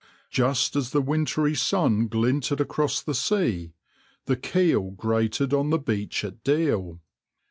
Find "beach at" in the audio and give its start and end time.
5.77-6.43